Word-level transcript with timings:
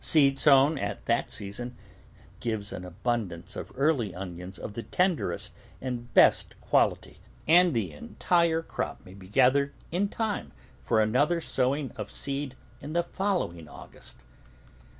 Seed 0.03 0.39
sown 0.39 0.79
at 0.79 1.05
that 1.05 1.29
season 1.29 1.77
gives 2.39 2.73
an 2.73 2.83
abundance 2.83 3.55
of 3.55 3.71
early 3.75 4.15
onions 4.15 4.57
of 4.57 4.73
the 4.73 4.81
tenderest 4.81 5.53
and 5.79 6.11
best 6.15 6.59
quality, 6.59 7.19
and 7.47 7.75
the 7.75 7.91
entire 7.91 8.63
crop 8.63 9.05
may 9.05 9.13
be 9.13 9.27
gathered 9.27 9.73
in 9.91 10.09
time 10.09 10.53
for 10.81 11.01
another 11.01 11.39
sowing 11.39 11.91
of 11.97 12.09
seed 12.09 12.55
in 12.81 12.93
the 12.93 13.03
following 13.03 13.69
August. 13.69 14.23